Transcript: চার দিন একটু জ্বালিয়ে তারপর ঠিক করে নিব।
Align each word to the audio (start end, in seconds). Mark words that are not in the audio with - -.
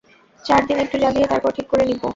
চার 0.43 0.61
দিন 0.67 0.77
একটু 0.77 0.95
জ্বালিয়ে 0.97 1.27
তারপর 1.27 1.51
ঠিক 1.57 1.67
করে 1.71 1.83
নিব। 1.85 2.03